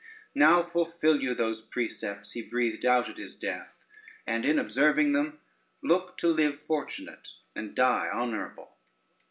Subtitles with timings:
[0.33, 3.75] Now fulfil you those precepts he breathed out at his death,
[4.25, 5.37] and in observing them,
[5.83, 8.71] look to live fortunate and die honorable."